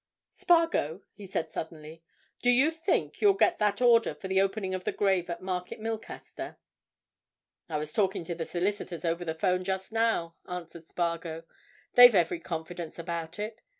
"Spargo," 0.31 1.03
he 1.13 1.27
said, 1.27 1.51
suddenly, 1.51 2.01
"do 2.41 2.49
you 2.49 2.71
think 2.71 3.21
you'll 3.21 3.33
get 3.35 3.59
that 3.59 3.83
order 3.83 4.15
for 4.15 4.27
the 4.27 4.41
opening 4.41 4.73
of 4.73 4.83
the 4.83 4.91
grave 4.91 5.29
at 5.29 5.43
Market 5.43 5.79
Milcaster?" 5.79 6.57
"I 7.69 7.77
was 7.77 7.93
talking 7.93 8.23
to 8.23 8.33
the 8.33 8.47
solicitors 8.47 9.05
over 9.05 9.23
the 9.23 9.35
'phone 9.35 9.63
just 9.63 9.91
now," 9.91 10.37
answered 10.49 10.87
Spargo. 10.87 11.43
"They've 11.93 12.15
every 12.15 12.39
confidence 12.39 12.97
about 12.97 13.37
it. 13.37 13.61